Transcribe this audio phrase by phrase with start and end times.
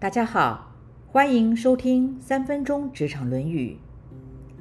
[0.00, 0.72] 大家好，
[1.08, 3.76] 欢迎收听三分钟职场论语。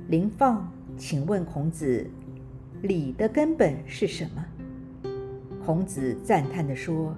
[0.10, 2.06] 林放，请问孔子，
[2.82, 5.10] 礼的根本是什么？
[5.66, 7.16] 孔子赞叹地说：“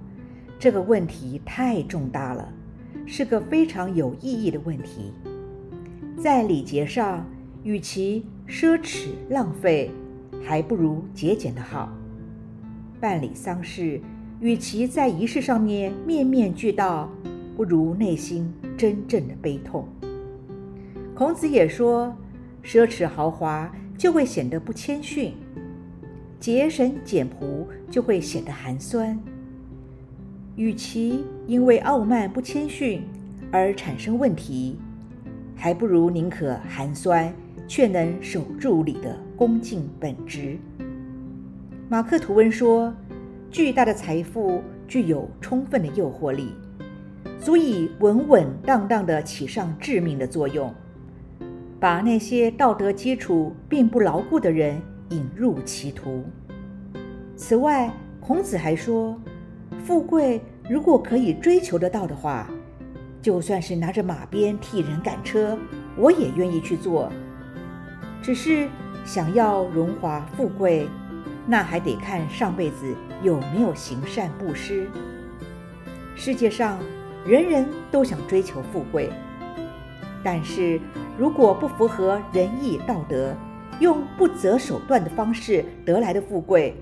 [0.59, 2.47] 这个问题太重大了，
[3.07, 5.11] 是个非常有意义的问题。
[6.15, 7.25] 在礼节上，
[7.63, 9.89] 与其奢侈浪费，
[10.43, 11.91] 还不如节俭的好。
[12.99, 13.99] 办理丧事，
[14.39, 17.09] 与其在仪式上面面面俱到。”
[17.55, 19.87] 不如内心真正的悲痛。
[21.13, 22.15] 孔子也说，
[22.63, 25.33] 奢侈豪华就会显得不谦逊，
[26.39, 29.19] 节省简朴就会显得寒酸。
[30.55, 33.03] 与其因为傲慢不谦逊
[33.51, 34.77] 而产生问题，
[35.55, 37.33] 还不如宁可寒酸
[37.67, 40.57] 却能守住礼的恭敬本质。
[41.87, 42.93] 马克吐温说，
[43.49, 46.53] 巨大的财富具有充分的诱惑力。
[47.39, 50.73] 足以稳稳当当地起上致命的作用，
[51.79, 56.23] 把那些道德基础并不牢固的人引入歧途。
[57.35, 59.19] 此外，孔子还说，
[59.83, 62.47] 富贵如果可以追求得到的话，
[63.21, 65.57] 就算是拿着马鞭替人赶车，
[65.97, 67.11] 我也愿意去做。
[68.21, 68.69] 只是
[69.03, 70.87] 想要荣华富贵，
[71.47, 74.87] 那还得看上辈子有没有行善布施。
[76.15, 76.77] 世界上。
[77.25, 79.09] 人人都想追求富贵，
[80.23, 80.81] 但是
[81.17, 83.35] 如果不符合仁义道德，
[83.79, 86.75] 用不择手段的方式得来的富贵，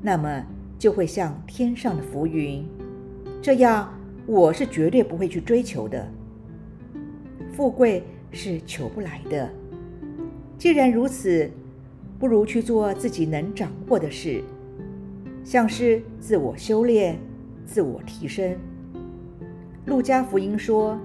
[0.00, 0.44] 那么
[0.78, 2.64] 就会像天上的浮云。
[3.42, 3.92] 这样，
[4.24, 6.08] 我是绝对不会去追求的。
[7.52, 9.50] 富贵是求不来的。
[10.56, 11.50] 既然如此，
[12.20, 14.44] 不如去做自己能掌握的事，
[15.42, 17.18] 像是自我修炼、
[17.66, 18.56] 自我提升。
[19.84, 20.96] 路加福音说：“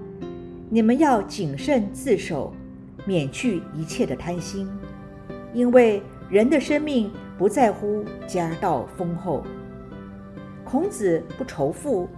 [0.70, 2.52] 你们要谨慎自守，
[3.04, 4.68] 免去一切的贪心，
[5.52, 9.42] 因为人的生命不在乎家道丰厚。”
[10.64, 12.08] 孔子不仇富，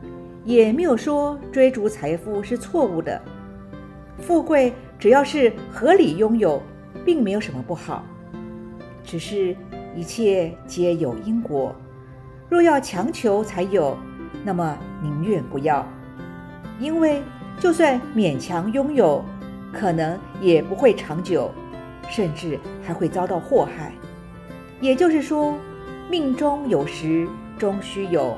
[0.45, 3.21] 也没有说追逐财富是错误的。
[4.19, 6.61] 富贵只要是合理拥有，
[7.07, 8.05] 并没有什么不好。
[9.03, 9.57] 只是
[9.97, 11.75] 一切皆有因果，
[12.51, 13.97] 若要强求才有，
[14.45, 15.87] 那么宁愿不要。
[16.81, 17.23] 因为
[17.61, 19.23] 就算勉强拥有，
[19.71, 21.51] 可能也不会长久，
[22.09, 23.93] 甚至还会遭到祸害。
[24.81, 25.55] 也就是说，
[26.11, 28.35] 命中有时终须有，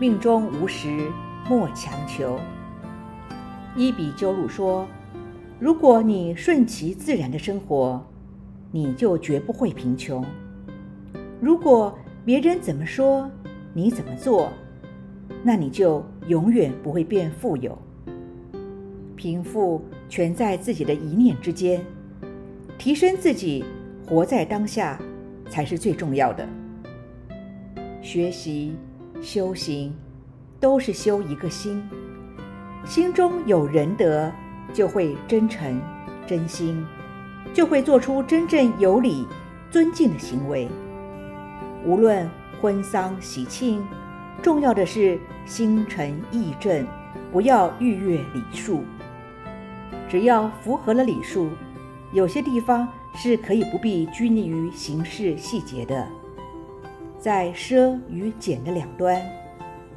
[0.00, 1.10] 命中无时
[1.48, 2.40] 莫强求。
[3.76, 4.88] 伊比鸠鲁说
[5.60, 8.02] ：“如果你顺其自然的生活，
[8.72, 10.24] 你就绝不会贫穷；
[11.42, 13.30] 如果别人怎么说，
[13.74, 14.50] 你怎么做。”
[15.42, 17.76] 那你就永远不会变富有。
[19.14, 21.84] 贫富全在自己的一念之间，
[22.76, 23.64] 提升自己，
[24.06, 24.98] 活在当下，
[25.48, 26.46] 才是最重要的。
[28.02, 28.74] 学习、
[29.22, 29.94] 修行，
[30.60, 31.82] 都是修一个心。
[32.84, 34.30] 心中有仁德，
[34.72, 35.80] 就会真诚、
[36.26, 36.84] 真心，
[37.54, 39.26] 就会做出真正有礼、
[39.70, 40.68] 尊敬的行为。
[41.84, 42.28] 无论
[42.60, 43.82] 婚丧喜庆。
[44.42, 46.86] 重要的是心诚意正，
[47.32, 48.84] 不要逾越礼数。
[50.08, 51.48] 只要符合了礼数，
[52.12, 56.06] 有些地方是可以不必拘泥于形式细节的。
[57.18, 59.20] 在奢与俭的两端，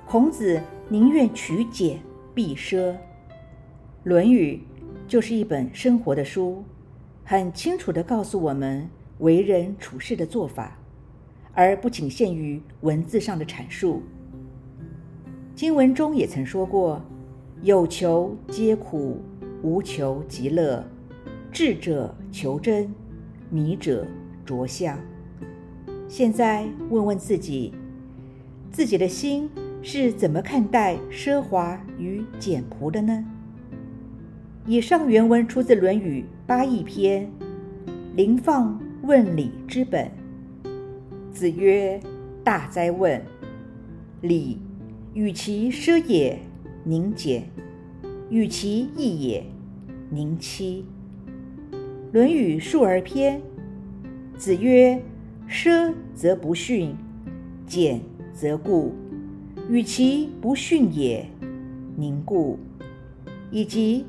[0.07, 1.99] 孔子宁愿取俭
[2.33, 2.91] 避奢。
[4.03, 4.59] 《论语》
[5.07, 6.63] 就是一本生活的书，
[7.23, 8.89] 很清楚地告诉我们
[9.19, 10.75] 为人处事的做法，
[11.53, 14.01] 而不仅限于文字上的阐述。
[15.59, 17.01] 经文中也曾说过
[17.63, 19.19] ：“有求皆苦，
[19.61, 20.81] 无求即乐。
[21.51, 22.89] 智者求真，
[23.49, 24.07] 迷者
[24.45, 24.97] 着相。”
[26.07, 27.73] 现在问问自己，
[28.71, 29.49] 自己的心
[29.81, 33.25] 是怎么看待奢华与简朴的呢？
[34.65, 37.25] 以上原文出自《论语·八佾篇》。
[38.15, 40.09] 临放问礼之本。
[41.33, 41.99] 子曰
[42.45, 43.21] ：“大哉问！
[44.21, 44.57] 礼。”
[45.13, 46.37] 与其奢也，
[46.83, 47.41] 宁俭；
[48.29, 49.43] 与其义也，
[50.11, 50.85] 宁戚。
[52.11, 53.41] 《论语·述而篇》
[54.37, 55.01] 子曰
[55.49, 56.95] ：“奢则不逊，
[57.65, 57.99] 俭
[58.31, 58.93] 则固。
[59.67, 61.25] 与其不逊也，
[61.95, 62.59] 宁固。”
[63.49, 64.05] 以及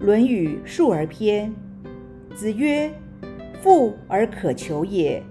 [0.04, 1.50] 《论语·述而篇》
[2.34, 2.92] 子曰
[3.62, 5.22] ：“富而可求也，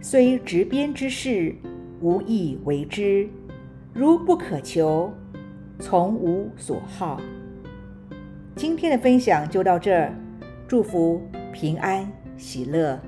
[0.00, 1.52] 虽执鞭之事，
[2.00, 3.28] 无以为之。”
[3.92, 5.12] 如不可求，
[5.80, 7.20] 从无所好。
[8.54, 10.14] 今天的分享就到这儿，
[10.68, 11.20] 祝福
[11.52, 13.00] 平安喜乐。